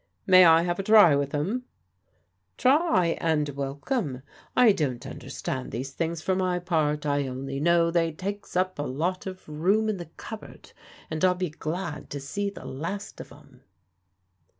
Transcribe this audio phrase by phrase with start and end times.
[0.25, 1.65] "May I have a try with 'em?"
[2.57, 4.23] "Try, and welcome.
[4.57, 8.81] I don't understand these things for my part: I only know they takes up a
[8.81, 10.71] lot of room in the cupboard,
[11.11, 13.61] and I'll be glad to see the last of 'em."